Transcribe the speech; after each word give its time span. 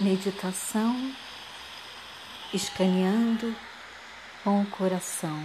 Meditação 0.00 1.14
escaneando 2.54 3.54
com 4.42 4.62
o 4.62 4.66
coração. 4.66 5.44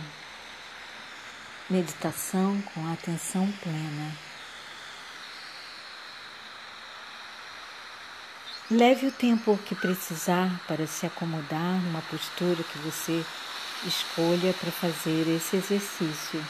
Meditação 1.69 2.61
com 2.61 2.89
atenção 2.89 3.51
plena. 3.61 4.13
Leve 8.71 9.07
o 9.07 9.11
tempo 9.11 9.59
que 9.65 9.75
precisar 9.75 10.61
para 10.65 10.87
se 10.87 11.05
acomodar 11.05 11.81
numa 11.83 12.01
postura 12.03 12.63
que 12.63 12.77
você 12.77 13.25
escolha 13.83 14.53
para 14.53 14.71
fazer 14.71 15.27
esse 15.35 15.57
exercício. 15.57 16.41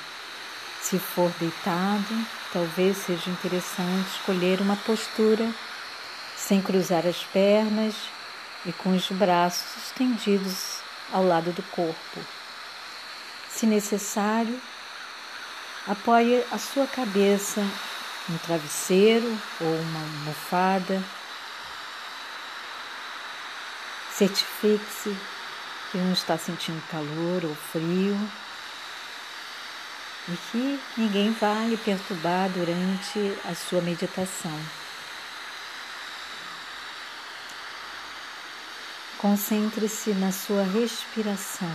Se 0.80 1.00
for 1.00 1.32
deitado, 1.40 2.28
talvez 2.54 2.98
seja 2.98 3.32
interessante 3.32 4.08
escolher 4.10 4.62
uma 4.62 4.76
postura 4.76 5.52
sem 6.48 6.62
cruzar 6.62 7.07
as 7.07 7.23
pernas 7.23 7.95
e 8.67 8.72
com 8.72 8.95
os 8.95 9.09
braços 9.09 9.84
estendidos 9.84 10.77
ao 11.12 11.26
lado 11.26 11.52
do 11.52 11.63
corpo. 11.63 12.20
Se 13.49 13.66
necessário, 13.66 14.62
apoie 15.88 16.45
a 16.52 16.58
sua 16.59 16.86
cabeça 16.86 17.62
no 18.30 18.38
travesseiro 18.39 19.26
ou 19.59 19.67
uma 19.67 20.00
almofada. 20.00 21.02
Certifique-se 24.14 25.17
que 25.91 25.98
não 25.98 26.14
está 26.14 26.38
sentindo 26.38 26.81
calor 26.91 27.44
ou 27.44 27.55
frio 27.55 28.17
e 30.27 30.38
que 30.52 30.80
ninguém 30.95 31.31
vai 31.31 31.70
lhe 31.70 31.77
perturbar 31.77 32.50
durante 32.50 33.36
a 33.50 33.55
sua 33.55 33.81
meditação. 33.81 34.84
Concentre-se 39.18 40.12
na 40.12 40.31
sua 40.31 40.64
respiração. 40.64 41.72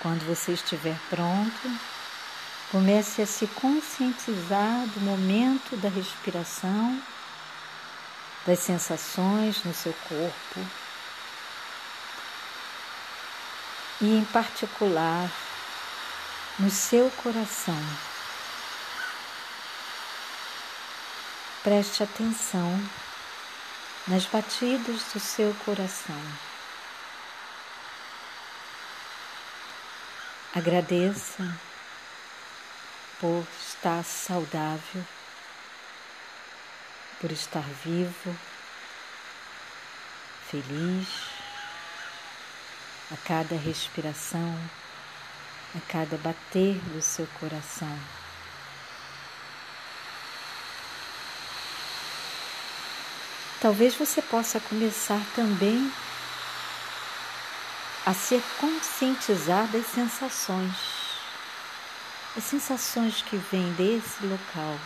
Quando 0.00 0.24
você 0.26 0.52
estiver 0.52 0.96
pronto, 1.10 1.78
comece 2.70 3.22
a 3.22 3.26
se 3.26 3.46
conscientizar 3.48 4.86
do 4.88 5.00
momento 5.00 5.76
da 5.76 5.88
respiração, 5.88 7.02
das 8.46 8.60
sensações 8.60 9.62
no 9.64 9.74
seu 9.74 9.92
corpo 10.08 10.60
e, 14.00 14.18
em 14.18 14.24
particular, 14.26 15.30
no 16.58 16.70
seu 16.70 17.10
coração. 17.22 17.82
Preste 21.62 22.02
atenção 22.02 22.78
nas 24.06 24.26
batidas 24.26 25.02
do 25.12 25.20
seu 25.20 25.54
coração. 25.64 26.20
Agradeça 30.54 31.58
por 33.18 33.46
estar 33.60 34.04
saudável, 34.04 35.04
por 37.20 37.32
estar 37.32 37.64
vivo, 37.82 38.36
feliz, 40.50 41.08
a 43.10 43.16
cada 43.26 43.56
respiração, 43.56 44.58
a 45.74 45.80
cada 45.90 46.16
bater 46.18 46.78
do 46.92 47.00
seu 47.00 47.26
coração. 47.40 47.98
Talvez 53.64 53.94
você 53.94 54.20
possa 54.20 54.60
começar 54.60 55.22
também 55.34 55.90
a 58.04 58.12
se 58.12 58.38
conscientizar 58.60 59.66
das 59.68 59.86
sensações, 59.86 60.76
as 62.36 62.44
sensações 62.44 63.22
que 63.22 63.38
vêm 63.38 63.72
desse 63.72 64.26
local. 64.26 64.78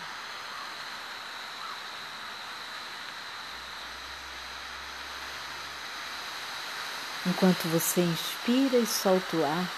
Enquanto 7.26 7.66
você 7.72 8.00
inspira 8.00 8.76
e 8.76 8.86
solta 8.86 9.36
o 9.38 9.44
ar, 9.44 9.68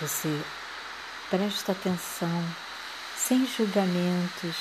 você 0.00 0.40
presta 1.28 1.72
atenção 1.72 2.54
sem 3.26 3.46
julgamentos 3.46 4.56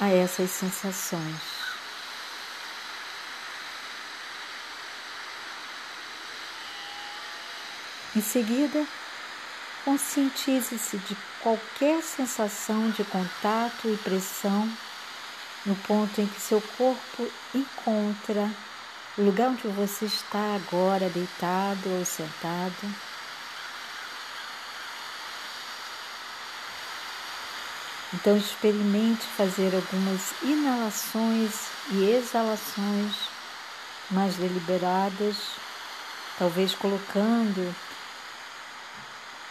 a 0.00 0.08
essas 0.08 0.50
sensações. 0.50 1.40
Em 8.14 8.22
seguida, 8.22 8.86
conscientize-se 9.84 10.96
de 10.96 11.14
qualquer 11.42 12.02
sensação 12.02 12.90
de 12.90 13.04
contato 13.04 13.88
e 13.88 13.96
pressão 13.98 14.66
no 15.66 15.76
ponto 15.76 16.18
em 16.20 16.26
que 16.26 16.40
seu 16.40 16.62
corpo 16.78 17.30
encontra 17.54 18.50
o 19.18 19.22
lugar 19.22 19.50
onde 19.50 19.68
você 19.68 20.06
está 20.06 20.54
agora, 20.54 21.10
deitado 21.10 21.90
ou 21.98 22.04
sentado. 22.06 23.05
Então 28.14 28.36
experimente 28.36 29.22
fazer 29.36 29.74
algumas 29.74 30.32
inalações 30.42 31.68
e 31.90 32.04
exalações 32.10 33.12
mais 34.10 34.36
deliberadas, 34.36 35.36
talvez 36.38 36.74
colocando 36.74 37.74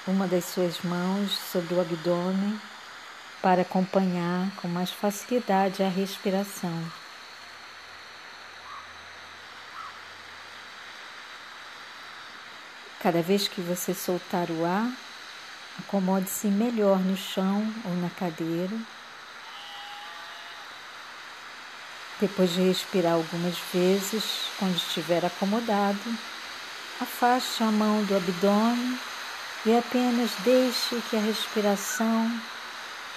uma 0.07 0.27
das 0.27 0.45
suas 0.45 0.79
mãos 0.81 1.37
sobre 1.51 1.73
o 1.73 1.81
abdômen 1.81 2.59
para 3.41 3.63
acompanhar 3.63 4.49
com 4.55 4.67
mais 4.67 4.89
facilidade 4.89 5.83
a 5.83 5.89
respiração. 5.89 6.91
Cada 13.01 13.21
vez 13.21 13.47
que 13.47 13.61
você 13.61 13.93
soltar 13.93 14.49
o 14.49 14.65
ar, 14.65 14.91
Acomode-se 15.79 16.47
melhor 16.47 16.99
no 16.99 17.17
chão 17.17 17.73
ou 17.83 17.95
na 17.95 18.09
cadeira. 18.09 18.75
Depois 22.19 22.53
de 22.53 22.61
respirar 22.61 23.13
algumas 23.13 23.57
vezes, 23.73 24.23
quando 24.57 24.77
estiver 24.77 25.25
acomodado, 25.25 26.17
afaste 27.01 27.61
a 27.61 27.71
mão 27.71 28.03
do 28.05 28.15
abdômen 28.15 28.97
e 29.65 29.77
apenas 29.77 30.31
deixe 30.43 31.01
que 31.09 31.17
a 31.17 31.19
respiração 31.19 32.31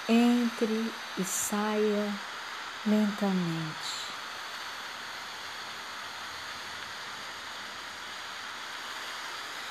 entre 0.09 0.93
e 1.17 1.25
saia 1.25 2.13
lentamente. 2.87 4.09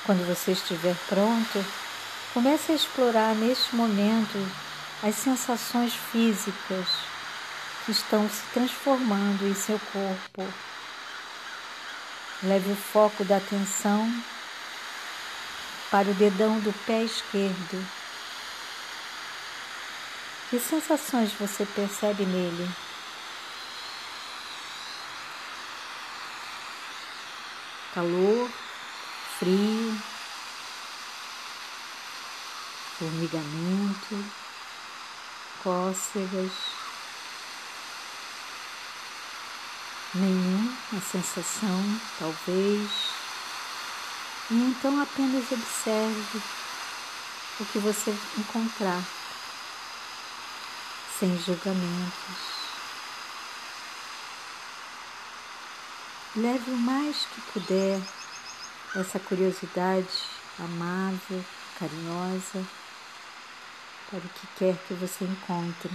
Quando 0.06 0.26
você 0.26 0.52
estiver 0.52 0.96
pronto, 1.06 1.62
Comece 2.34 2.72
a 2.72 2.74
explorar 2.74 3.34
neste 3.34 3.74
momento 3.74 4.38
as 5.02 5.14
sensações 5.14 5.94
físicas 5.94 6.86
que 7.84 7.92
estão 7.92 8.28
se 8.28 8.42
transformando 8.52 9.46
em 9.46 9.54
seu 9.54 9.80
corpo. 9.92 10.46
Leve 12.42 12.72
o 12.72 12.76
foco 12.76 13.24
da 13.24 13.38
atenção 13.38 14.12
para 15.90 16.10
o 16.10 16.14
dedão 16.14 16.60
do 16.60 16.72
pé 16.84 17.02
esquerdo. 17.02 17.84
Que 20.50 20.60
sensações 20.60 21.32
você 21.32 21.64
percebe 21.64 22.24
nele? 22.24 22.70
Calor, 27.94 28.50
frio, 29.38 29.98
formigamento, 32.98 34.24
cócegas, 35.62 36.50
nenhuma 40.14 41.00
sensação, 41.00 42.00
talvez. 42.18 42.90
E 44.50 44.54
então 44.54 45.00
apenas 45.00 45.44
observe 45.52 46.42
o 47.60 47.64
que 47.66 47.78
você 47.78 48.10
encontrar, 48.36 49.02
sem 51.20 51.38
julgamentos. 51.38 52.58
Leve 56.34 56.70
o 56.70 56.76
mais 56.76 57.26
que 57.26 57.40
puder 57.52 58.00
essa 58.96 59.20
curiosidade 59.20 60.08
amável, 60.58 61.44
carinhosa 61.78 62.77
para 64.10 64.18
o 64.18 64.22
que 64.22 64.46
quer 64.58 64.76
que 64.86 64.94
você 64.94 65.24
encontre. 65.24 65.90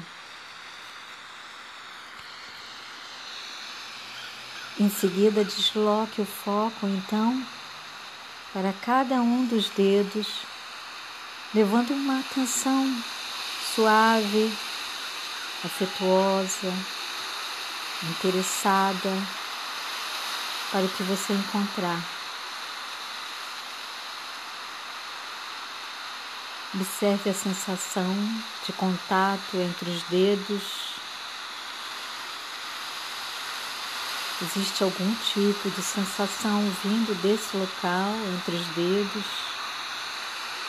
Em 4.80 4.89
seguida, 4.89 5.44
desloque 5.44 6.21
o 6.21 6.25
foco 6.25 6.88
então 6.88 7.45
para 8.51 8.71
cada 8.74 9.15
um 9.15 9.45
dos 9.45 9.69
dedos, 9.69 10.27
levando 11.54 11.92
uma 11.92 12.19
atenção 12.19 13.04
suave, 13.75 14.54
afetuosa, 15.63 16.74
interessada 18.04 19.09
para 20.71 20.86
o 20.86 20.89
que 20.89 21.04
você 21.04 21.33
encontrar. 21.33 22.12
Observe 26.75 27.30
a 27.30 27.34
sensação 27.34 28.16
de 28.66 28.74
contato 28.74 29.58
entre 29.58 29.90
os 29.92 30.04
dedos 30.04 30.94
Existe 34.44 34.84
algum 34.84 35.16
tipo 35.34 35.70
de 35.70 35.81
sensação 35.81 36.60
vindo 36.84 37.16
desse 37.22 37.56
local 37.56 38.14
entre 38.36 38.56
os 38.58 38.68
dedos? 38.75 39.25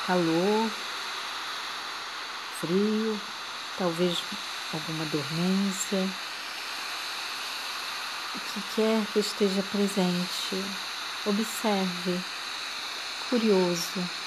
Calor, 0.07 0.71
frio, 2.61 3.21
talvez 3.77 4.17
alguma 4.73 5.05
dormência. 5.07 6.09
O 8.37 8.39
que 8.39 8.63
quer 8.77 9.05
que 9.13 9.19
esteja 9.19 9.63
presente, 9.73 10.65
observe, 11.27 12.21
curioso. 13.29 14.24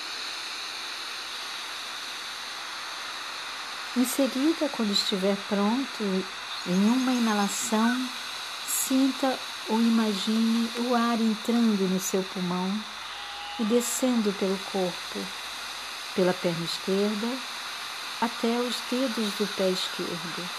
Em 3.97 4.05
seguida, 4.05 4.69
quando 4.69 4.91
estiver 4.91 5.35
pronto, 5.49 6.03
em 6.67 6.85
uma 6.91 7.11
inalação, 7.11 8.07
Sinta 8.88 9.38
ou 9.67 9.81
imagine 9.81 10.69
o 10.77 10.95
ar 10.95 11.19
entrando 11.19 11.89
no 11.89 11.99
seu 11.99 12.23
pulmão 12.23 12.71
e 13.59 13.65
descendo 13.65 14.31
pelo 14.39 14.57
corpo, 14.71 15.19
pela 16.15 16.33
perna 16.33 16.63
esquerda 16.63 17.27
até 18.21 18.59
os 18.59 18.77
dedos 18.89 19.33
do 19.33 19.47
pé 19.55 19.69
esquerdo. 19.69 20.49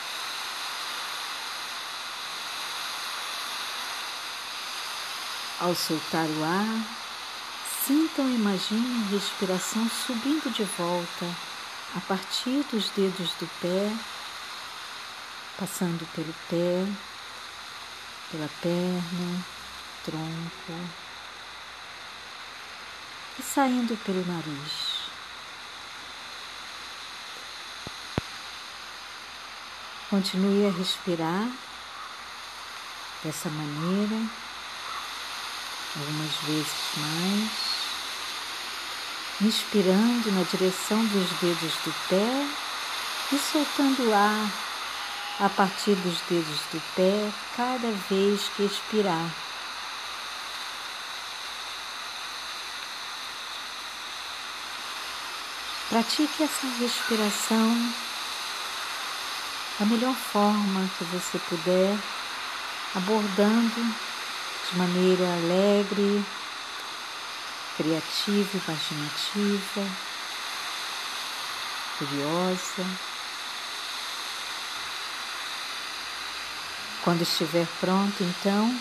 Ao 5.60 5.74
soltar 5.74 6.26
o 6.26 6.44
ar, 6.44 6.82
sinta 7.86 8.20
ou 8.20 8.28
imagine 8.28 9.06
a 9.06 9.10
respiração 9.10 9.88
subindo 9.88 10.52
de 10.52 10.64
volta 10.64 11.26
a 11.96 12.00
partir 12.00 12.64
dos 12.70 12.90
dedos 12.90 13.30
do 13.40 13.46
pé, 13.60 13.90
passando 15.58 16.06
pelo 16.14 16.34
pé, 16.48 16.86
pela 18.30 18.48
perna, 18.60 19.44
tronco 20.04 20.90
e 23.38 23.42
saindo 23.42 23.96
pelo 24.04 24.24
nariz. 24.26 24.98
Continue 30.10 30.66
a 30.66 30.70
respirar 30.70 31.50
dessa 33.22 33.50
maneira, 33.50 34.16
algumas 35.96 36.34
vezes 36.46 36.74
mais, 36.96 37.77
inspirando 39.40 40.32
na 40.32 40.42
direção 40.42 41.04
dos 41.06 41.30
dedos 41.40 41.72
do 41.84 41.94
pé 42.08 42.46
e 43.32 43.38
soltando 43.38 44.08
o 44.08 44.14
ar 44.14 44.50
a 45.40 45.48
partir 45.48 45.94
dos 45.94 46.18
dedos 46.28 46.60
do 46.72 46.82
pé 46.96 47.30
cada 47.56 47.92
vez 48.10 48.48
que 48.56 48.64
expirar. 48.64 49.30
Pratique 55.88 56.42
essa 56.42 56.66
respiração 56.80 57.92
da 59.78 59.86
melhor 59.86 60.14
forma 60.14 60.90
que 60.98 61.04
você 61.04 61.38
puder, 61.48 61.96
abordando 62.94 63.94
de 64.70 64.76
maneira 64.76 65.24
alegre, 65.24 66.24
criativa, 67.78 68.58
imaginativa, 68.58 69.86
curiosa. 71.96 72.84
Quando 77.04 77.22
estiver 77.22 77.68
pronto, 77.78 78.16
então, 78.24 78.76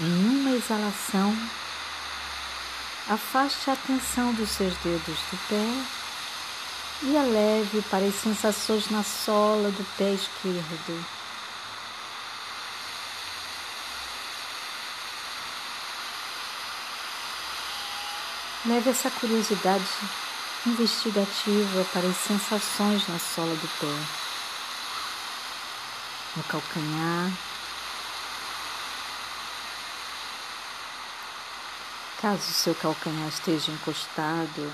em 0.00 0.28
uma 0.28 0.50
exalação, 0.50 1.34
afaste 3.08 3.70
a 3.70 3.74
atenção 3.74 4.34
dos 4.34 4.50
seus 4.50 4.74
dedos 4.78 5.18
do 5.30 5.38
pé 5.48 6.00
e 7.04 7.16
a 7.16 7.22
leve 7.22 7.80
para 7.82 8.04
as 8.04 8.16
sensações 8.16 8.90
na 8.90 9.04
sola 9.04 9.70
do 9.70 9.84
pé 9.96 10.12
esquerdo. 10.12 11.19
Leve 18.66 18.90
essa 18.90 19.10
curiosidade 19.10 19.84
investigativa 20.66 21.84
para 21.92 22.06
as 22.06 22.16
sensações 22.16 23.08
na 23.08 23.18
sola 23.18 23.54
do 23.54 23.68
pé 23.80 24.20
no 26.36 26.42
calcanhar. 26.44 27.32
Caso 32.20 32.50
o 32.50 32.54
seu 32.54 32.74
calcanhar 32.74 33.28
esteja 33.28 33.72
encostado 33.72 34.72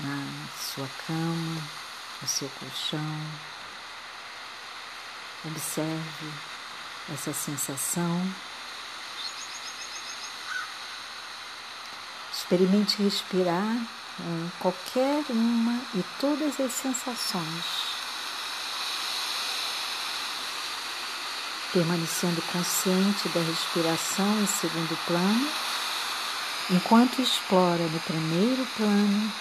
na 0.00 0.48
sua 0.60 0.88
cama, 1.06 1.62
no 2.20 2.28
seu 2.28 2.48
colchão, 2.60 3.16
observe 5.44 6.32
essa 7.12 7.32
sensação. 7.32 8.20
Experimente 12.44 13.02
respirar 13.02 13.74
com 14.18 14.48
qualquer 14.60 15.24
uma 15.30 15.80
e 15.94 16.04
todas 16.20 16.60
as 16.60 16.72
sensações. 16.74 17.94
permanecendo 21.72 22.40
consciente 22.52 23.28
da 23.30 23.40
respiração 23.40 24.40
em 24.40 24.46
segundo 24.46 24.96
plano, 25.06 25.48
enquanto 26.70 27.20
explora 27.20 27.82
no 27.82 28.00
primeiro 28.00 28.64
plano 28.76 29.32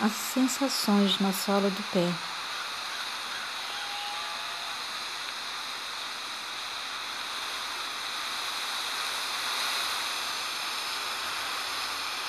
as 0.00 0.12
sensações 0.12 1.20
na 1.20 1.30
sola 1.30 1.68
do 1.68 1.82
pé. 1.92 2.08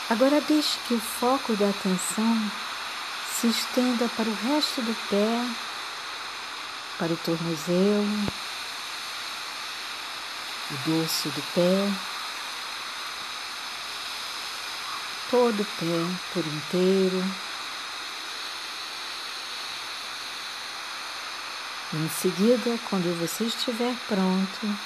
Agora 0.07 0.39
deixe 0.41 0.77
que 0.87 0.93
o 0.93 0.99
foco 0.99 1.55
da 1.55 1.67
atenção 1.67 2.51
se 3.33 3.47
estenda 3.47 4.07
para 4.09 4.29
o 4.29 4.35
resto 4.35 4.79
do 4.83 4.95
pé, 5.09 5.49
para 6.99 7.11
o 7.11 7.17
tornozelo, 7.17 8.27
o 10.69 10.89
dorso 10.89 11.29
do 11.29 11.41
pé, 11.55 11.91
todo 15.31 15.61
o 15.61 15.65
pé 15.65 16.19
por 16.33 16.45
inteiro. 16.45 17.23
Em 21.95 22.09
seguida, 22.09 22.79
quando 22.89 23.19
você 23.19 23.45
estiver 23.45 23.95
pronto, 24.07 24.77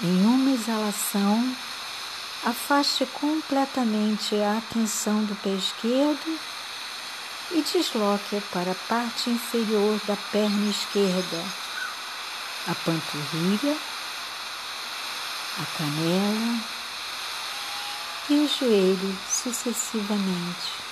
em 0.00 0.24
uma 0.26 0.52
exalação, 0.52 1.56
afaste 2.44 3.06
completamente 3.06 4.34
a 4.36 4.58
atenção 4.58 5.24
do 5.24 5.34
pé 5.36 5.50
esquerdo 5.50 6.38
e 7.52 7.62
desloque 7.62 8.40
para 8.52 8.72
a 8.72 8.86
parte 8.88 9.30
inferior 9.30 9.98
da 10.06 10.16
perna 10.30 10.70
esquerda, 10.70 11.44
a 12.68 12.74
panturrilha 12.74 13.76
a 15.56 15.78
canela 15.78 16.60
e 18.28 18.34
o 18.34 18.48
joelho 18.48 19.16
sucessivamente. 19.30 20.84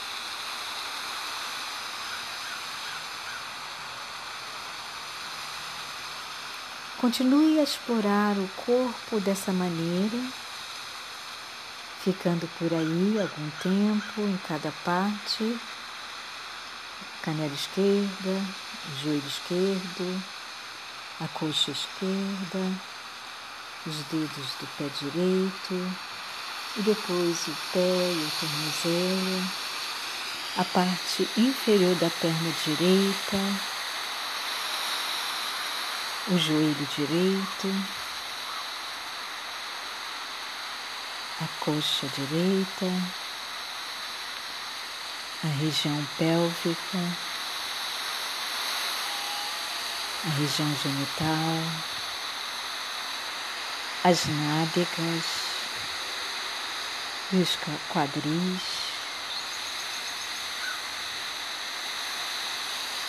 Continue 6.99 7.59
a 7.59 7.65
explorar 7.65 8.37
o 8.39 8.49
corpo 8.65 9.19
dessa 9.19 9.53
maneira, 9.53 10.17
ficando 12.03 12.49
por 12.59 12.73
aí 12.73 13.17
algum 13.21 13.51
tempo 13.63 14.23
em 14.23 14.37
cada 14.49 14.73
parte, 14.85 15.57
canela 17.23 17.55
esquerda, 17.55 18.43
joelho 19.01 19.23
esquerdo, 19.25 20.23
a 21.21 21.29
coxa 21.29 21.71
esquerda, 21.71 22.73
os 23.87 23.97
dedos 24.11 24.49
do 24.59 24.67
pé 24.77 24.91
direito 24.99 25.97
e 26.77 26.83
depois 26.83 27.47
o 27.47 27.57
pé 27.73 27.79
e 27.79 28.27
o 28.27 28.33
tornozelo, 28.41 29.47
a 30.57 30.65
parte 30.65 31.29
inferior 31.37 31.95
da 31.97 32.11
perna 32.11 32.53
direita, 32.65 33.39
o 36.33 36.39
joelho 36.39 36.89
direito, 36.97 38.02
a 41.41 41.65
coxa 41.65 42.07
direita, 42.09 42.87
a 45.45 45.49
região 45.49 46.07
pélvica, 46.19 46.99
a 50.25 50.31
região 50.39 50.77
genital, 50.83 51.83
as 54.05 54.27
nádegas. 54.27 55.53
E 57.35 57.37
os 57.37 57.57
quadris, 57.89 58.61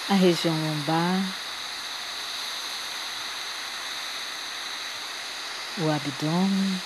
a 0.10 0.14
região 0.14 0.56
lombar, 0.56 1.20
o 5.80 5.92
abdômen, 5.92 6.82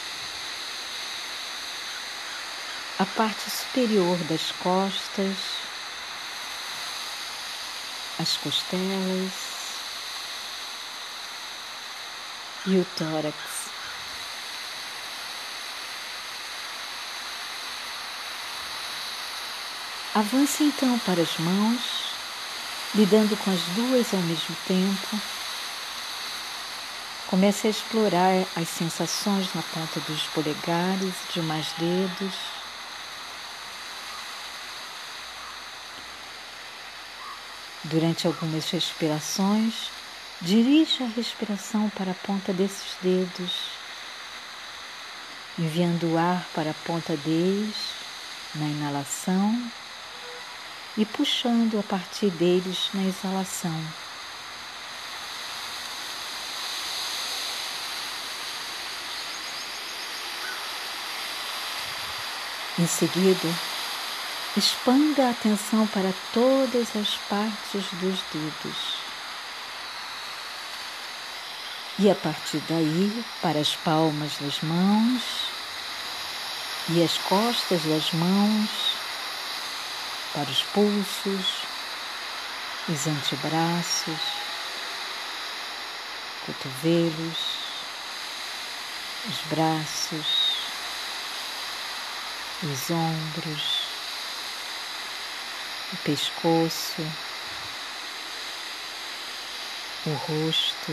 a 2.99 3.05
parte 3.05 3.49
superior 3.49 4.17
das 4.29 4.51
costas, 4.53 5.35
as 8.19 8.37
costelas 8.37 9.31
e 12.65 12.77
o 12.77 12.85
tórax. 12.97 13.35
Avance 20.15 20.63
então 20.63 20.97
para 20.99 21.21
as 21.21 21.37
mãos, 21.37 21.81
lidando 22.95 23.37
com 23.37 23.51
as 23.51 23.61
duas 23.75 24.13
ao 24.13 24.21
mesmo 24.21 24.55
tempo 24.67 25.21
Comece 27.27 27.67
a 27.67 27.69
explorar 27.69 28.45
as 28.55 28.69
sensações 28.69 29.53
na 29.53 29.61
ponta 29.61 29.99
dos 30.07 30.23
polegares 30.27 31.13
e 31.29 31.33
demais 31.33 31.67
dedos. 31.77 32.56
Durante 37.89 38.27
algumas 38.27 38.69
respirações, 38.69 39.89
dirija 40.41 41.05
a 41.05 41.07
respiração 41.07 41.89
para 41.91 42.11
a 42.11 42.15
ponta 42.15 42.51
desses 42.51 42.97
dedos, 43.01 43.51
enviando 45.57 46.13
o 46.13 46.17
ar 46.17 46.45
para 46.53 46.71
a 46.71 46.73
ponta 46.73 47.15
deles 47.15 47.75
na 48.55 48.65
inalação 48.65 49.71
e 50.97 51.05
puxando 51.05 51.79
a 51.79 51.83
partir 51.83 52.29
deles 52.31 52.89
na 52.93 53.05
exalação. 53.05 53.81
Em 62.77 62.85
seguida, 62.85 63.76
expanda 64.57 65.27
a 65.27 65.29
atenção 65.29 65.85
para 65.87 66.11
todas 66.33 66.95
as 66.95 67.15
partes 67.29 67.85
dos 67.93 68.19
dedos. 68.33 68.97
E 71.99 72.09
a 72.09 72.15
partir 72.15 72.61
daí, 72.67 73.23
para 73.41 73.59
as 73.59 73.75
palmas 73.75 74.37
das 74.39 74.61
mãos 74.61 75.21
e 76.89 77.03
as 77.03 77.17
costas 77.19 77.83
das 77.83 78.11
mãos, 78.13 78.69
para 80.33 80.49
os 80.49 80.63
pulsos, 80.63 81.45
os 82.89 83.07
antebraços, 83.07 84.19
cotovelos, 86.45 87.37
os 89.29 89.37
braços, 89.49 90.47
os 92.63 92.89
ombros, 92.89 93.86
o 95.93 95.97
pescoço, 95.97 97.01
o 100.05 100.13
rosto, 100.13 100.91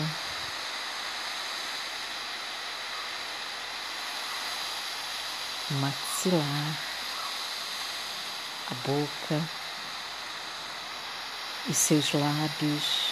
o 5.71 5.75
maxilar, 5.75 6.79
a 8.71 8.75
boca, 8.87 9.49
os 11.69 11.77
seus 11.77 12.13
lábios, 12.13 13.09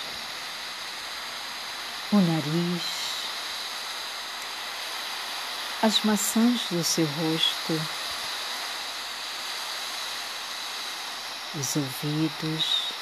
o 2.12 2.16
nariz, 2.16 2.82
as 5.82 6.00
maçãs 6.04 6.60
do 6.70 6.84
seu 6.84 7.06
rosto 7.06 8.11
os 11.54 11.76
ouvidos, 11.76 12.92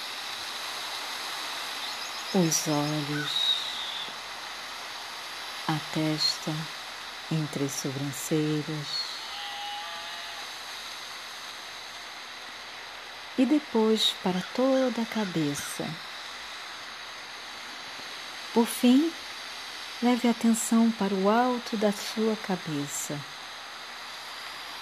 os 2.34 2.68
olhos, 2.68 3.30
a 5.68 5.78
testa 5.94 6.52
entre 7.30 7.64
as 7.64 7.72
sobrancelhas 7.72 8.88
e 13.38 13.46
depois 13.46 14.14
para 14.22 14.40
toda 14.54 15.00
a 15.00 15.06
cabeça. 15.06 15.88
Por 18.52 18.66
fim, 18.66 19.12
leve 20.02 20.28
atenção 20.28 20.90
para 20.90 21.14
o 21.14 21.30
alto 21.30 21.76
da 21.76 21.92
sua 21.92 22.36
cabeça. 22.36 23.16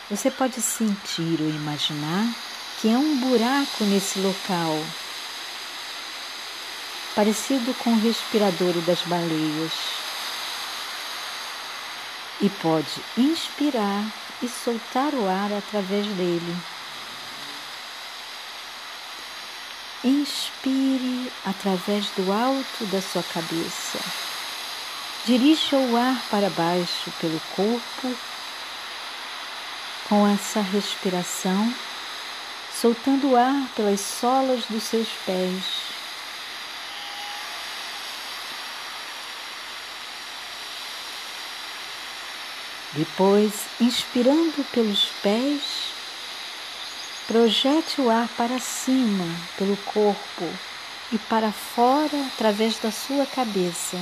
Você 0.09 0.31
pode 0.31 0.63
sentir 0.63 1.39
ou 1.43 1.51
imaginar 1.51 2.35
que 2.81 2.89
é 2.89 2.97
um 2.97 3.17
buraco 3.17 3.85
nesse 3.85 4.21
local, 4.21 4.79
parecido 7.15 7.75
com 7.75 7.91
o 7.91 8.01
respiradouro 8.01 8.81
das 8.83 9.03
baleias. 9.03 9.73
E 12.41 12.49
pode 12.49 13.03
inspirar 13.17 14.05
e 14.41 14.49
soltar 14.49 15.13
o 15.15 15.27
ar 15.27 15.53
através 15.53 16.07
dele. 16.07 16.57
Inspire 20.05 21.33
através 21.45 22.07
do 22.11 22.33
alto 22.33 22.85
da 22.93 23.03
sua 23.03 23.25
cabeça. 23.25 23.99
Dirija 25.27 25.77
o 25.77 25.97
ar 25.97 26.23
para 26.31 26.49
baixo 26.51 27.11
pelo 27.21 27.41
corpo 27.57 28.17
com 30.09 30.29
essa 30.29 30.61
respiração 30.61 31.75
soltando 32.81 33.31
o 33.31 33.37
ar 33.37 33.69
pelas 33.75 34.01
solas 34.01 34.65
dos 34.71 34.85
seus 34.85 35.09
pés. 35.27 35.65
Depois, 42.93 43.53
inspirando 43.81 44.65
pelos 44.73 45.07
pés, 45.23 45.93
projete 47.27 48.01
o 48.01 48.09
ar 48.09 48.29
para 48.37 48.61
cima 48.61 49.27
pelo 49.57 49.77
corpo 49.79 50.49
e 51.13 51.19
para 51.19 51.51
fora 51.51 52.27
através 52.33 52.79
da 52.79 52.93
sua 52.93 53.27
cabeça. 53.27 53.99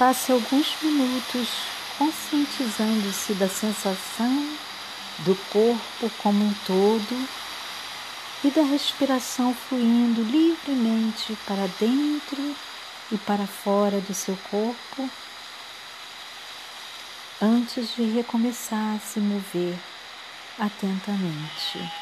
Passe 0.00 0.32
alguns 0.32 0.78
minutos 0.80 1.46
conscientizando-se 1.98 3.34
da 3.34 3.46
sensação 3.46 4.48
do 5.18 5.36
corpo 5.52 6.10
como 6.22 6.42
um 6.42 6.54
todo 6.66 7.28
e 8.42 8.50
da 8.50 8.62
respiração 8.62 9.52
fluindo 9.52 10.22
livremente 10.22 11.36
para 11.46 11.66
dentro 11.78 12.56
e 13.12 13.18
para 13.18 13.46
fora 13.46 14.00
do 14.00 14.14
seu 14.14 14.38
corpo 14.50 15.10
antes 17.42 17.94
de 17.94 18.04
recomeçar 18.04 18.96
a 18.96 19.00
se 19.00 19.20
mover 19.20 19.78
atentamente. 20.58 21.99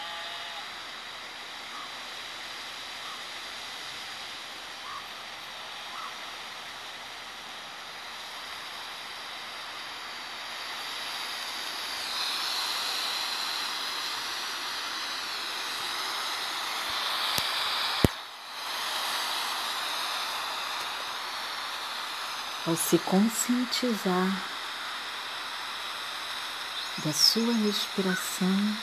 Ao 22.68 22.76
se 22.76 22.98
conscientizar 22.98 24.28
da 27.02 27.12
sua 27.14 27.54
respiração, 27.54 28.76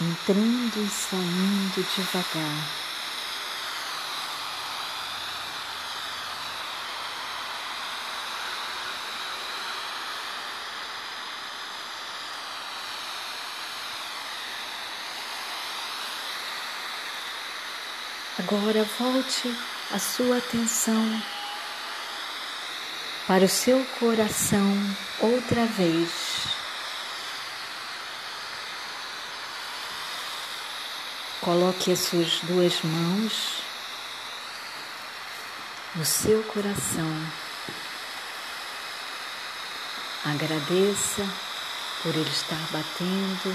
entrando 0.00 0.76
e 0.76 0.88
saindo 0.88 1.86
devagar. 1.94 2.64
Agora 18.40 18.82
volte 18.98 19.56
a 19.92 19.98
sua 20.00 20.38
atenção 20.38 21.37
para 23.28 23.44
o 23.44 23.48
seu 23.48 23.84
coração 24.00 24.96
outra 25.20 25.66
vez. 25.66 26.08
Coloque 31.42 31.92
as 31.92 31.98
suas 31.98 32.40
duas 32.44 32.80
mãos 32.82 33.62
no 35.94 36.06
seu 36.06 36.42
coração. 36.44 37.26
Agradeça 40.24 41.28
por 42.02 42.14
ele 42.14 42.30
estar 42.30 42.66
batendo 42.72 43.54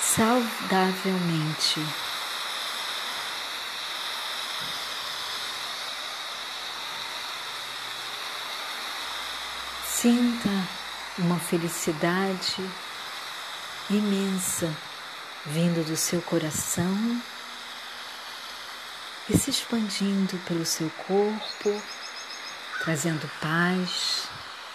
saudavelmente. 0.00 1.80
Sinta 10.06 10.50
uma 11.18 11.35
felicidade 11.48 12.70
imensa 13.88 14.74
vindo 15.44 15.86
do 15.86 15.96
seu 15.96 16.20
coração 16.22 17.22
e 19.30 19.38
se 19.38 19.50
expandindo 19.50 20.36
pelo 20.38 20.66
seu 20.66 20.90
corpo, 20.90 21.82
trazendo 22.82 23.30
paz, 23.40 24.28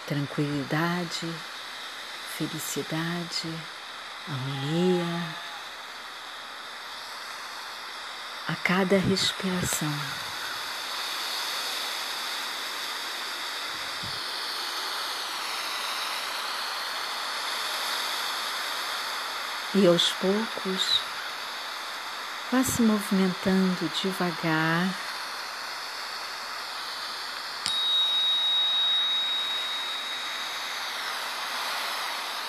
tranquilidade, 0.06 1.30
felicidade, 2.38 3.48
harmonia 4.26 5.36
a 8.48 8.54
cada 8.56 8.96
respiração. 8.96 9.92
E 19.74 19.86
aos 19.86 20.12
poucos, 20.12 21.00
vá 22.50 22.62
se 22.62 22.82
movimentando 22.82 23.90
devagar. 24.02 24.86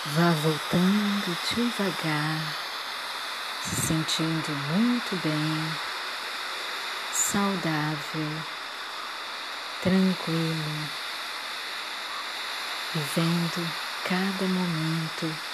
Vá 0.08 0.32
voltando 0.42 1.38
devagar, 1.56 2.56
se 3.64 3.76
sentindo 3.88 4.50
muito 4.74 5.16
bem, 5.24 5.78
saudável, 7.14 8.44
tranquilo, 9.82 10.90
vivendo 12.94 13.72
cada 14.10 14.46
momento 14.46 15.53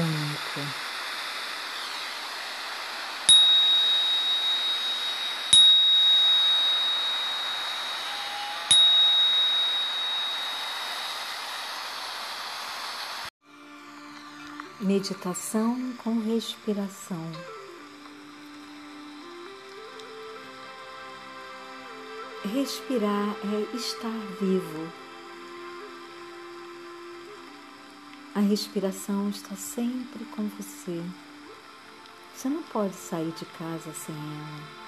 único. 0.00 0.84
Meditação 14.80 15.94
com 16.02 16.20
respiração. 16.20 17.30
Respirar 22.44 23.34
é 23.44 23.76
estar 23.76 24.10
vivo 24.40 25.03
A 28.34 28.40
respiração 28.40 29.30
está 29.30 29.54
sempre 29.54 30.24
com 30.34 30.48
você. 30.48 31.00
Você 32.34 32.48
não 32.48 32.64
pode 32.64 32.96
sair 32.96 33.30
de 33.30 33.44
casa 33.44 33.92
sem 33.92 34.12
ela. 34.12 34.84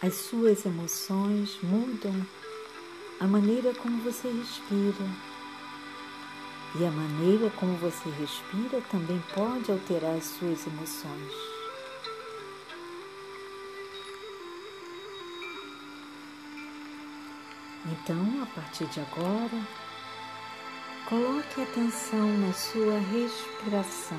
As 0.00 0.14
suas 0.14 0.64
emoções 0.64 1.58
mudam 1.60 2.14
a 3.18 3.26
maneira 3.26 3.74
como 3.74 4.04
você 4.04 4.28
respira. 4.28 5.10
E 6.78 6.84
a 6.84 6.90
maneira 6.92 7.50
como 7.58 7.76
você 7.78 8.08
respira 8.10 8.80
também 8.88 9.20
pode 9.34 9.72
alterar 9.72 10.16
as 10.16 10.26
suas 10.26 10.64
emoções. 10.64 11.53
Então, 17.94 18.42
a 18.42 18.46
partir 18.46 18.86
de 18.86 18.98
agora, 18.98 19.62
coloque 21.08 21.62
atenção 21.62 22.26
na 22.38 22.52
sua 22.52 22.98
respiração. 22.98 24.18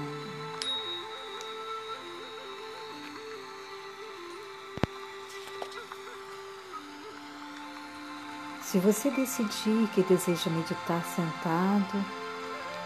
Se 8.62 8.80
você 8.80 9.12
decidir 9.12 9.90
que 9.94 10.04
deseja 10.04 10.50
meditar 10.50 11.04
sentado 11.04 12.06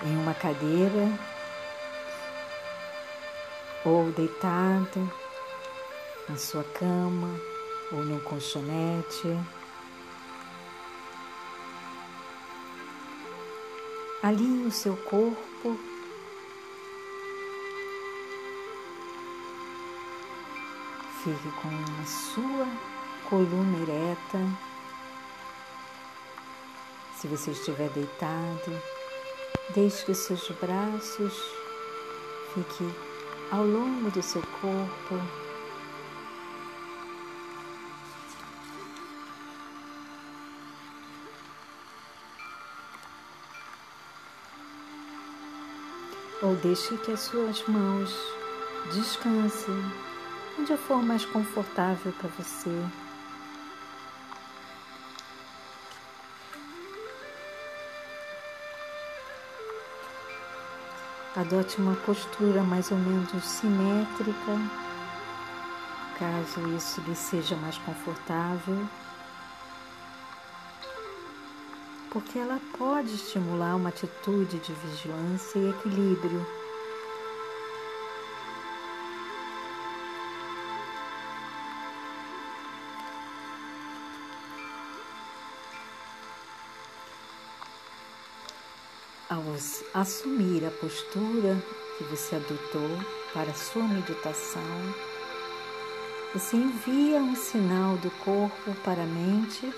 em 0.04 0.18
uma 0.18 0.34
cadeira 0.34 1.08
ou 3.86 4.12
deitado 4.12 5.12
na 6.28 6.36
sua 6.36 6.64
cama 6.64 7.30
ou 7.92 8.04
num 8.04 8.20
colchonete, 8.22 9.38
Alinhe 14.22 14.68
o 14.68 14.72
seu 14.72 14.98
corpo. 14.98 15.80
Fique 21.24 21.52
com 21.62 21.70
a 22.02 22.06
sua 22.06 22.68
coluna 23.30 23.78
ereta. 23.78 24.40
Se 27.16 27.28
você 27.28 27.52
estiver 27.52 27.90
deitado, 27.92 28.82
deixe 29.74 30.04
que 30.04 30.12
os 30.12 30.18
seus 30.18 30.50
braços 30.52 31.34
fiquem 32.54 32.94
ao 33.52 33.66
longo 33.66 34.12
do 34.12 34.22
seu 34.22 34.42
corpo 34.42 35.49
ou 46.42 46.56
deixe 46.56 46.98
que 46.98 47.12
as 47.12 47.20
suas 47.22 47.66
mãos 47.68 48.16
descansem 48.94 49.76
onde 50.58 50.76
for 50.78 51.02
mais 51.02 51.26
confortável 51.26 52.14
para 52.14 52.30
você. 52.30 52.70
Adote 61.36 61.78
uma 61.80 61.96
postura 61.96 62.64
mais 62.64 62.92
ou 62.92 62.98
menos 62.98 63.46
simétrica, 63.46 64.58
caso 66.18 66.76
isso 66.76 67.00
lhe 67.02 67.16
seja 67.16 67.56
mais 67.56 67.78
confortável. 67.78 68.88
Porque 72.12 72.40
ela 72.40 72.60
pode 72.78 73.14
estimular 73.14 73.76
uma 73.76 73.90
atitude 73.90 74.58
de 74.60 74.74
vigilância 74.74 75.60
e 75.60 75.70
equilíbrio. 75.70 76.46
Ao 89.30 89.44
assumir 89.94 90.66
a 90.66 90.72
postura, 90.72 91.64
que 91.98 92.04
você 92.06 92.38
adotou 92.38 92.90
para 93.34 93.54
sua 93.54 93.84
meditação, 93.84 94.62
você 96.34 96.56
envia 96.56 97.20
um 97.20 97.36
sinal 97.36 97.98
do 97.98 98.10
corpo 98.24 98.74
para 98.84 99.04
a 99.04 99.06
mente 99.06 99.72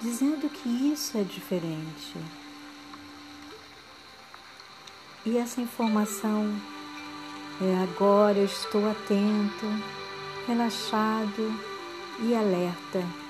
dizendo 0.00 0.48
que 0.48 0.68
isso 0.68 1.18
é 1.18 1.22
diferente. 1.22 2.16
E 5.26 5.36
essa 5.36 5.60
informação 5.60 6.54
é 7.60 7.82
agora 7.82 8.38
eu 8.38 8.44
estou 8.44 8.88
atento, 8.88 9.66
relaxado 10.46 11.52
e 12.20 12.34
alerta. 12.34 13.27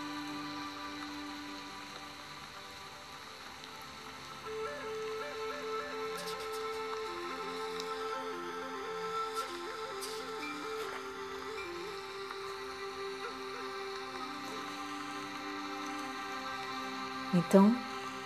Então, 17.38 17.72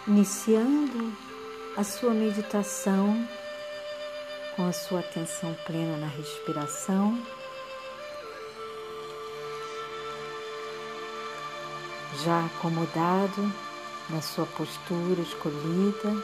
iniciando 0.08 1.12
a 1.76 1.84
sua 1.84 2.14
meditação 2.14 3.28
com 4.56 4.66
a 4.66 4.72
sua 4.72 5.00
atenção 5.00 5.54
plena 5.66 5.98
na 5.98 6.06
respiração, 6.06 7.18
já 12.24 12.46
acomodado 12.46 13.52
na 14.08 14.22
sua 14.22 14.46
postura 14.46 15.20
escolhida, 15.20 16.16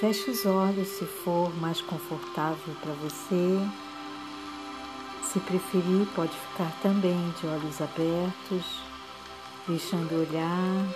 feche 0.00 0.32
os 0.32 0.44
olhos 0.46 0.88
se 0.88 1.04
for 1.04 1.54
mais 1.60 1.80
confortável 1.80 2.74
para 2.82 2.92
você. 2.94 3.56
Se 5.22 5.38
preferir, 5.40 6.08
pode 6.16 6.32
ficar 6.32 6.72
também 6.82 7.32
de 7.40 7.46
olhos 7.46 7.80
abertos 7.80 8.87
deixando 9.68 10.14
olhar, 10.14 10.88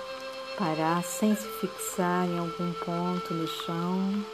parar 0.59 1.05
sem 1.05 1.37
se 1.37 1.47
fixar 1.61 2.27
em 2.27 2.39
algum 2.39 2.73
ponto 2.73 3.35
no 3.35 3.47
chão. 3.47 4.25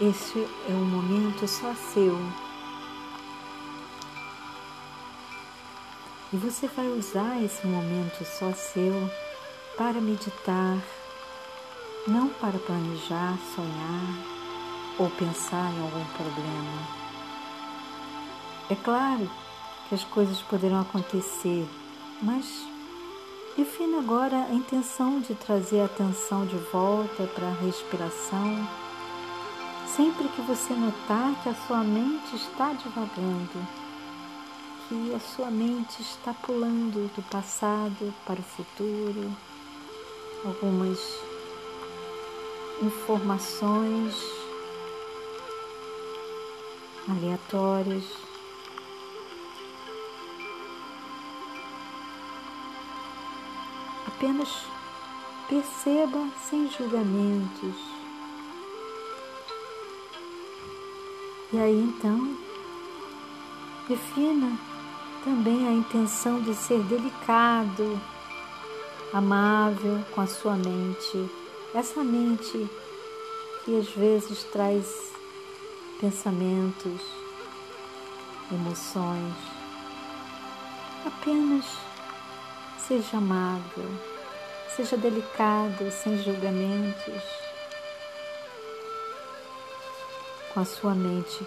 Este 0.00 0.38
é 0.68 0.72
um 0.72 0.84
momento 0.84 1.46
só 1.46 1.74
seu 1.92 2.47
E 6.30 6.36
você 6.36 6.66
vai 6.68 6.86
usar 6.88 7.42
esse 7.42 7.66
momento 7.66 8.22
só 8.22 8.52
seu 8.52 9.10
para 9.78 9.98
meditar, 9.98 10.76
não 12.06 12.28
para 12.28 12.58
planejar, 12.58 13.38
sonhar 13.54 14.38
ou 14.98 15.08
pensar 15.08 15.72
em 15.72 15.80
algum 15.80 16.04
problema. 16.04 16.98
É 18.68 18.74
claro 18.74 19.30
que 19.88 19.94
as 19.94 20.04
coisas 20.04 20.42
poderão 20.42 20.82
acontecer, 20.82 21.66
mas 22.20 22.44
defina 23.56 23.98
agora 23.98 24.48
a 24.50 24.52
intenção 24.52 25.20
de 25.20 25.34
trazer 25.34 25.80
a 25.80 25.86
atenção 25.86 26.44
de 26.44 26.56
volta 26.70 27.22
para 27.34 27.46
a 27.46 27.54
respiração. 27.64 28.68
Sempre 29.86 30.28
que 30.28 30.42
você 30.42 30.74
notar 30.74 31.42
que 31.42 31.48
a 31.48 31.54
sua 31.66 31.82
mente 31.82 32.36
está 32.36 32.74
divagando, 32.74 33.66
que 34.88 35.14
a 35.14 35.20
sua 35.20 35.50
mente 35.50 36.00
está 36.00 36.32
pulando 36.32 37.14
do 37.14 37.22
passado 37.30 38.14
para 38.24 38.40
o 38.40 38.42
futuro, 38.42 39.30
algumas 40.46 40.98
informações 42.82 44.14
aleatórias. 47.06 48.04
Apenas 54.06 54.48
perceba 55.48 56.28
sem 56.48 56.70
julgamentos. 56.70 57.76
E 61.52 61.58
aí 61.58 61.78
então, 61.78 62.36
defina 63.86 64.77
também 65.28 65.68
a 65.68 65.72
intenção 65.72 66.40
de 66.40 66.54
ser 66.54 66.82
delicado, 66.84 68.00
amável 69.12 70.02
com 70.14 70.22
a 70.22 70.26
sua 70.26 70.56
mente. 70.56 71.30
Essa 71.74 72.02
mente 72.02 72.66
que 73.62 73.78
às 73.78 73.90
vezes 73.90 74.44
traz 74.44 75.12
pensamentos, 76.00 77.02
emoções. 78.50 79.34
Apenas 81.04 81.66
seja 82.78 83.18
amável, 83.18 83.90
seja 84.74 84.96
delicado, 84.96 85.90
sem 85.90 86.22
julgamentos, 86.22 87.22
com 90.54 90.60
a 90.60 90.64
sua 90.64 90.94
mente 90.94 91.46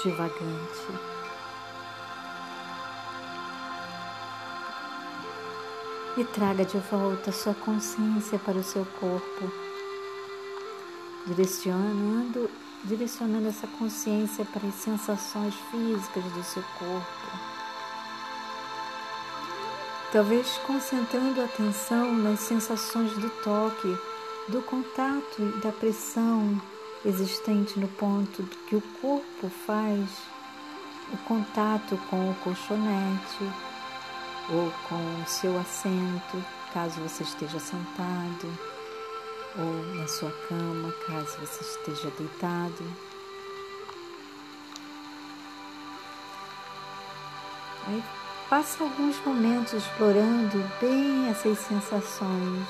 divagante. 0.00 1.17
E 6.18 6.24
traga 6.24 6.64
de 6.64 6.76
volta 6.78 7.30
sua 7.30 7.54
consciência 7.54 8.40
para 8.40 8.58
o 8.58 8.64
seu 8.64 8.84
corpo, 8.98 9.52
direcionando, 11.24 12.50
direcionando 12.82 13.46
essa 13.46 13.68
consciência 13.68 14.44
para 14.46 14.66
as 14.66 14.74
sensações 14.74 15.54
físicas 15.70 16.24
do 16.24 16.42
seu 16.42 16.64
corpo. 16.76 17.38
Talvez 20.10 20.58
concentrando 20.66 21.40
a 21.40 21.44
atenção 21.44 22.12
nas 22.12 22.40
sensações 22.40 23.12
do 23.12 23.30
toque, 23.44 23.96
do 24.48 24.60
contato 24.62 25.36
e 25.38 25.60
da 25.60 25.70
pressão 25.70 26.60
existente 27.04 27.78
no 27.78 27.86
ponto 27.86 28.42
que 28.66 28.74
o 28.74 28.82
corpo 29.00 29.48
faz 29.66 30.04
o 31.12 31.16
contato 31.28 31.96
com 32.10 32.28
o 32.28 32.34
colchonete 32.42 33.67
ou 34.50 34.72
com 34.88 35.22
o 35.22 35.26
seu 35.26 35.58
assento, 35.58 36.44
caso 36.72 37.00
você 37.00 37.22
esteja 37.22 37.58
sentado, 37.58 38.58
ou 39.56 39.94
na 39.96 40.06
sua 40.08 40.30
cama, 40.48 40.92
caso 41.06 41.38
você 41.38 41.62
esteja 41.62 42.10
deitado. 42.18 42.84
Aí 47.86 48.02
passa 48.48 48.84
alguns 48.84 49.18
momentos 49.24 49.74
explorando 49.74 50.58
bem 50.80 51.28
essas 51.28 51.58
sensações. 51.58 52.68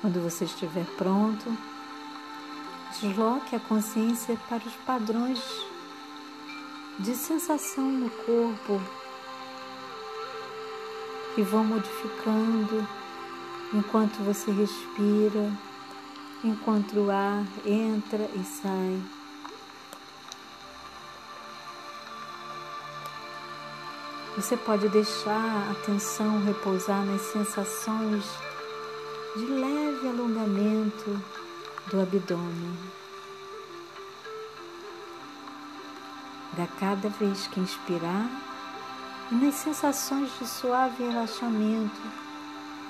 Quando 0.00 0.22
você 0.22 0.44
estiver 0.44 0.84
pronto, 0.96 1.56
desloque 3.00 3.56
a 3.56 3.60
consciência 3.60 4.36
para 4.48 4.58
os 4.58 4.74
padrões 4.86 5.40
de 6.98 7.14
sensação 7.14 7.84
no 7.84 8.08
corpo 8.08 8.80
que 11.34 11.42
vão 11.42 11.64
modificando 11.64 12.86
enquanto 13.72 14.22
você 14.22 14.52
respira, 14.52 15.50
enquanto 16.44 16.94
o 17.00 17.10
ar 17.10 17.44
entra 17.66 18.30
e 18.34 18.44
sai. 18.44 19.02
Você 24.36 24.56
pode 24.56 24.88
deixar 24.88 25.68
a 25.68 25.70
atenção 25.72 26.44
repousar 26.44 27.04
nas 27.04 27.22
sensações 27.22 28.24
de 29.36 29.46
leve 29.46 30.08
alongamento 30.08 31.20
do 31.90 32.00
abdômen. 32.00 33.03
Da 36.56 36.66
cada 36.78 37.08
vez 37.08 37.46
que 37.48 37.60
inspirar 37.60 38.28
e 39.30 39.34
nas 39.34 39.54
sensações 39.54 40.30
de 40.38 40.46
suave 40.46 41.04
relaxamento 41.04 42.00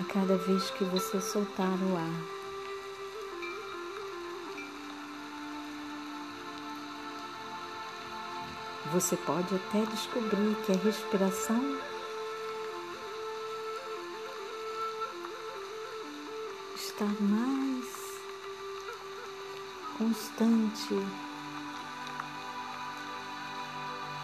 a 0.00 0.04
cada 0.12 0.36
vez 0.36 0.70
que 0.70 0.84
você 0.84 1.20
soltar 1.20 1.66
o 1.68 1.96
ar. 1.96 2.34
Você 8.92 9.16
pode 9.16 9.54
até 9.54 9.84
descobrir 9.86 10.54
que 10.64 10.72
a 10.72 10.76
respiração 10.76 11.78
estar 16.76 17.12
mais 17.20 18.20
constante 19.98 20.94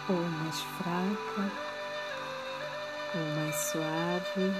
ou 0.09 0.15
mais 0.15 0.59
fraca 0.61 1.51
ou 3.13 3.25
mais 3.35 3.55
suave. 3.55 4.53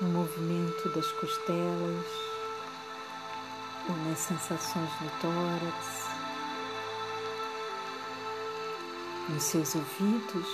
O 0.00 0.04
movimento 0.04 0.88
das 0.90 1.10
costelas 1.12 2.06
ou 3.88 3.96
nas 4.08 4.18
sensações 4.18 4.90
no 5.00 5.10
tórax, 5.20 6.08
nos 9.28 9.42
seus 9.42 9.74
ouvidos 9.74 10.48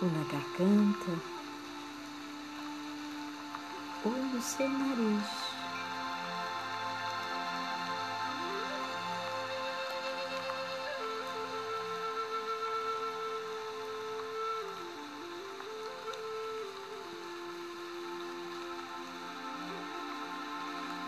ou 0.00 0.08
na 0.08 0.24
garganta 0.32 1.22
ou 4.04 4.12
no 4.12 4.40
seu 4.40 4.68
nariz. 4.68 5.49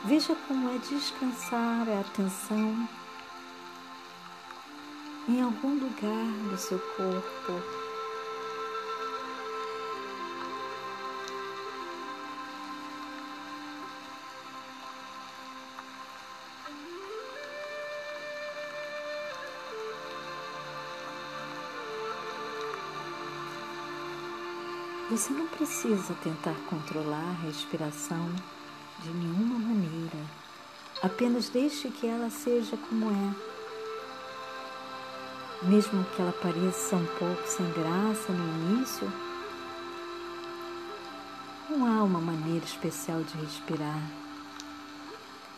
Veja 0.04 0.34
como 0.48 0.68
é 0.68 0.78
descansar 0.78 1.88
a 1.88 2.00
atenção 2.00 2.88
em 5.28 5.40
algum 5.40 5.74
lugar 5.74 6.50
do 6.50 6.58
seu 6.58 6.76
corpo. 6.78 7.62
Você 25.12 25.32
não 25.32 25.46
precisa 25.46 26.12
tentar 26.24 26.56
controlar 26.68 27.18
a 27.18 27.46
respiração 27.46 28.34
de 29.00 29.10
nenhuma 29.10 29.58
maneira. 29.58 30.18
Apenas 31.02 31.48
deixe 31.48 31.88
que 31.90 32.06
ela 32.06 32.30
seja 32.30 32.76
como 32.76 33.10
é. 33.10 33.34
Mesmo 35.66 36.04
que 36.04 36.22
ela 36.22 36.32
pareça 36.32 36.96
um 36.96 37.06
pouco 37.06 37.46
sem 37.46 37.64
graça 37.72 38.32
no 38.32 38.74
início, 38.74 39.12
não 41.70 41.86
há 41.86 42.02
uma 42.02 42.20
maneira 42.20 42.64
especial 42.64 43.22
de 43.22 43.36
respirar. 43.38 44.02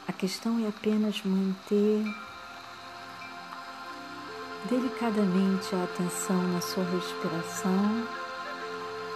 A 0.06 0.12
questão 0.12 0.64
é 0.64 0.68
apenas 0.68 1.22
manter 1.24 2.04
delicadamente 4.68 5.74
a 5.74 5.84
atenção 5.84 6.42
na 6.52 6.60
sua 6.60 6.84
respiração, 6.84 8.06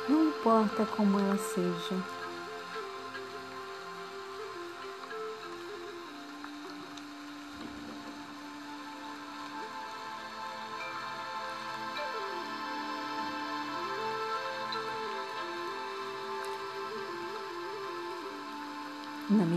não 0.09 0.29
importa 0.29 0.85
como 0.87 1.19
ela 1.19 1.39
seja. 1.39 1.97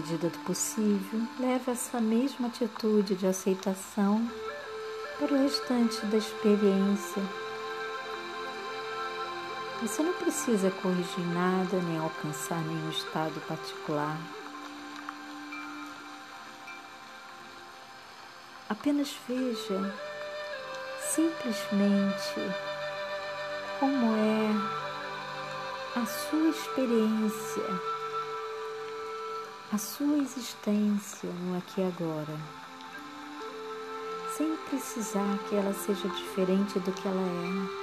Medida 0.02 0.30
do 0.30 0.40
possível, 0.40 1.22
leve 1.40 1.70
essa 1.70 2.02
mesma 2.02 2.48
atitude 2.48 3.14
de 3.14 3.28
aceitação 3.28 4.28
para 5.20 5.32
o 5.32 5.44
restante 5.44 6.04
da 6.08 6.18
experiência. 6.18 7.22
Você 9.80 10.02
não 10.02 10.14
precisa 10.14 10.72
corrigir 10.72 11.28
nada 11.34 11.78
nem 11.84 12.00
alcançar 12.00 12.60
nenhum 12.62 12.90
estado 12.90 13.40
particular. 13.48 14.18
Apenas 18.68 19.16
veja 19.28 19.94
simplesmente 21.14 22.36
como 23.80 24.16
é 24.16 26.00
a 26.00 26.06
sua 26.08 26.50
experiência 26.50 27.91
a 29.74 29.78
sua 29.78 30.18
existência 30.18 31.30
no 31.30 31.58
aqui 31.58 31.80
e 31.80 31.86
agora, 31.86 32.38
sem 34.36 34.54
precisar 34.70 35.38
que 35.48 35.56
ela 35.56 35.74
seja 35.74 36.10
diferente 36.10 36.78
do 36.80 36.92
que 36.92 37.08
ela 37.08 37.22
é. 37.22 37.82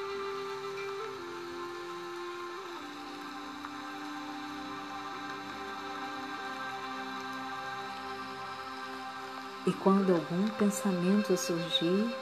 E 9.67 9.73
quando 9.73 10.13
algum 10.13 10.47
pensamento 10.59 11.35
surgir, 11.39 12.15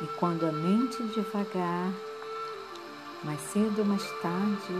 e 0.00 0.06
quando 0.18 0.46
a 0.46 0.52
mente 0.52 1.02
devagar, 1.08 1.92
mais 3.22 3.40
cedo 3.52 3.80
ou 3.80 3.84
mais 3.84 4.10
tarde, 4.22 4.74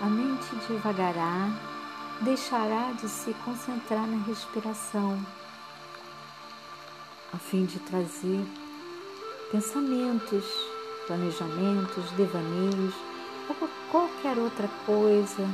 a 0.00 0.06
mente 0.06 0.54
devagará 0.68 1.73
deixará 2.20 2.92
de 2.92 3.08
se 3.08 3.34
concentrar 3.44 4.06
na 4.06 4.24
respiração, 4.24 5.24
a 7.32 7.36
fim 7.38 7.64
de 7.64 7.78
trazer 7.80 8.44
pensamentos, 9.50 10.44
planejamentos, 11.06 12.10
devaneios 12.12 12.94
ou 13.48 13.68
qualquer 13.90 14.38
outra 14.38 14.68
coisa, 14.86 15.48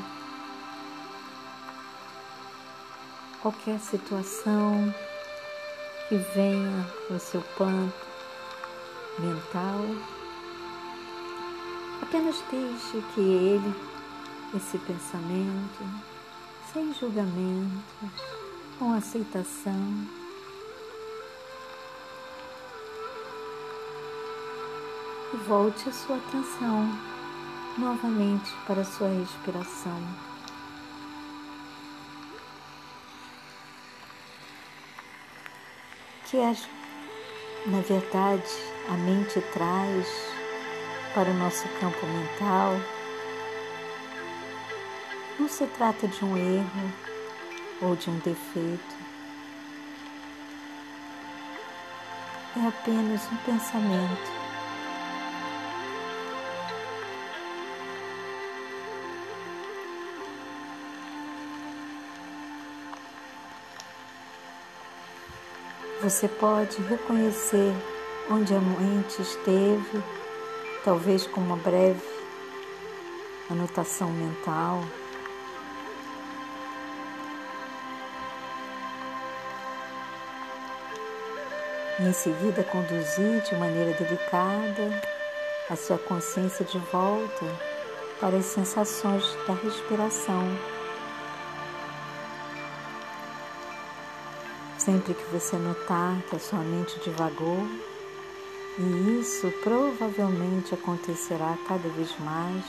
qualquer 3.40 3.80
situação 3.80 4.94
que 6.08 6.16
venha 6.34 6.86
no 7.08 7.18
seu 7.18 7.40
plano 7.56 7.92
mental. 9.18 9.80
Apenas 12.02 12.42
deixe 12.50 13.02
que 13.14 13.20
ele, 13.20 13.74
esse 14.54 14.78
pensamento, 14.78 16.09
sem 16.72 16.94
julgamentos, 16.94 17.82
com 18.78 18.92
aceitação. 18.92 20.08
E 25.32 25.36
volte 25.48 25.88
a 25.88 25.92
sua 25.92 26.16
atenção 26.16 26.88
novamente 27.78 28.52
para 28.66 28.82
a 28.82 28.84
sua 28.84 29.08
respiração. 29.08 30.00
Que 36.26 36.36
é, 36.36 36.56
na 37.66 37.80
verdade, 37.80 38.50
a 38.88 38.92
mente 38.92 39.40
traz 39.52 40.06
para 41.14 41.30
o 41.30 41.34
nosso 41.34 41.66
campo 41.80 42.06
mental 42.06 42.99
não 45.40 45.48
se 45.48 45.66
trata 45.66 46.06
de 46.06 46.22
um 46.22 46.36
erro 46.36 46.92
ou 47.80 47.96
de 47.96 48.10
um 48.10 48.18
defeito. 48.18 48.94
É 52.58 52.66
apenas 52.68 53.22
um 53.32 53.36
pensamento. 53.38 54.40
Você 66.02 66.28
pode 66.28 66.82
reconhecer 66.82 67.72
onde 68.30 68.54
a 68.54 68.60
mente 68.60 69.22
esteve, 69.22 70.02
talvez 70.84 71.26
com 71.26 71.40
uma 71.40 71.56
breve 71.56 72.02
anotação 73.50 74.10
mental. 74.10 74.82
E 82.00 82.08
em 82.08 82.12
seguida 82.12 82.64
conduzir 82.64 83.42
de 83.42 83.54
maneira 83.56 83.92
delicada 83.92 85.00
a 85.68 85.76
sua 85.76 85.98
consciência 85.98 86.64
de 86.64 86.78
volta 86.78 87.46
para 88.20 88.36
as 88.36 88.46
sensações 88.46 89.24
da 89.46 89.54
respiração. 89.54 90.44
Sempre 94.78 95.14
que 95.14 95.24
você 95.26 95.56
notar 95.56 96.16
que 96.28 96.36
a 96.36 96.40
sua 96.40 96.60
mente 96.60 96.98
divagou, 97.00 97.66
e 98.78 99.20
isso 99.20 99.52
provavelmente 99.62 100.74
acontecerá 100.74 101.56
cada 101.68 101.88
vez 101.90 102.18
mais, 102.18 102.64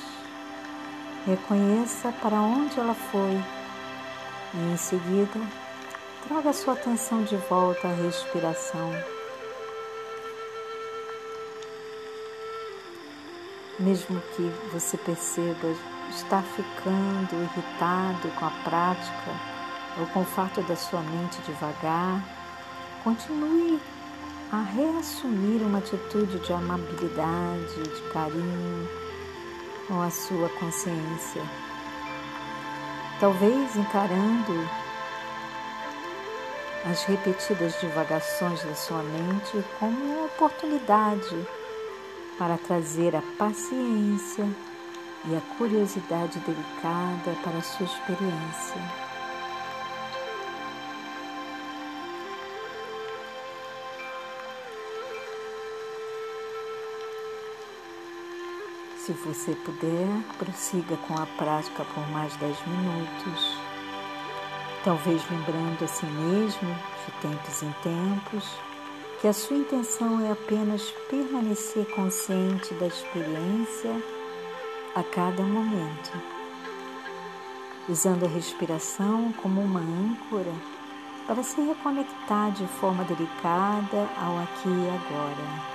Reconheça 1.26 2.12
para 2.14 2.42
onde 2.42 2.80
ela 2.80 2.96
foi 2.96 3.40
e, 4.56 4.74
em 4.74 4.78
seguida, 4.78 5.40
traga 6.28 6.52
sua 6.52 6.74
atenção 6.74 7.24
de 7.24 7.36
volta 7.36 7.88
à 7.88 7.94
respiração. 7.94 8.92
Mesmo 13.82 14.22
que 14.36 14.44
você 14.72 14.96
perceba 14.96 15.76
estar 16.12 16.44
ficando 16.44 17.34
irritado 17.34 18.30
com 18.40 18.46
a 18.46 18.52
prática 18.64 19.32
ou 20.00 20.06
com 20.08 20.22
o 20.22 20.26
fato 20.26 20.62
da 20.62 20.76
sua 20.76 21.02
mente 21.02 21.42
devagar, 21.48 22.24
continue 23.04 23.82
a 24.52 24.62
reassumir 24.62 25.64
uma 25.64 25.80
atitude 25.80 26.38
de 26.38 26.54
amabilidade, 26.54 27.82
de 27.82 28.02
carinho 28.14 28.88
com 29.88 30.00
a 30.00 30.12
sua 30.12 30.48
consciência. 30.60 31.42
Talvez 33.20 33.76
encarando 33.76 34.70
as 36.86 37.04
repetidas 37.06 37.80
divagações 37.82 38.64
da 38.64 38.76
sua 38.76 39.02
mente 39.02 39.66
como 39.80 40.04
uma 40.04 40.26
oportunidade 40.26 41.48
para 42.38 42.58
trazer 42.58 43.16
a 43.16 43.22
paciência 43.38 44.48
e 45.26 45.36
a 45.36 45.42
curiosidade 45.58 46.40
delicada 46.40 47.36
para 47.44 47.58
a 47.58 47.62
sua 47.62 47.86
experiência. 47.86 48.82
Se 58.98 59.14
você 59.14 59.56
puder, 59.66 60.08
prossiga 60.38 60.96
com 61.08 61.16
a 61.16 61.26
prática 61.26 61.84
por 61.84 62.08
mais 62.12 62.36
10 62.38 62.58
minutos, 62.68 63.58
talvez 64.84 65.22
lembrando 65.30 65.84
a 65.84 65.88
si 65.88 66.06
mesmo, 66.06 66.70
de 67.06 67.12
tempos 67.20 67.64
em 67.64 67.72
tempos, 67.82 68.71
que 69.22 69.28
a 69.28 69.34
sua 69.34 69.56
intenção 69.56 70.26
é 70.26 70.32
apenas 70.32 70.92
permanecer 71.08 71.86
consciente 71.94 72.74
da 72.74 72.88
experiência 72.88 74.04
a 74.96 75.04
cada 75.04 75.44
momento, 75.44 76.12
usando 77.88 78.26
a 78.26 78.28
respiração 78.28 79.32
como 79.34 79.62
uma 79.62 79.80
âncora 79.80 80.52
para 81.28 81.44
se 81.44 81.62
reconectar 81.62 82.52
de 82.52 82.66
forma 82.66 83.04
delicada 83.04 84.10
ao 84.18 84.40
aqui 84.40 84.70
e 84.70 84.90
agora. 84.90 85.71